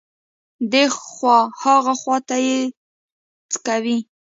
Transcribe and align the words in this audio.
دې 0.71 0.83
خوا 0.97 1.37
ها 1.61 1.75
خوا 2.01 2.17
ته 2.27 2.35
يې 2.45 2.59
څکوي. 3.51 3.97